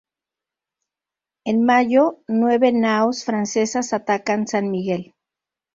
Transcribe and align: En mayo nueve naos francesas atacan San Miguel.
En 1.45 1.63
mayo 1.63 2.23
nueve 2.27 2.71
naos 2.71 3.23
francesas 3.23 3.93
atacan 3.93 4.47
San 4.47 4.71
Miguel. 4.71 5.13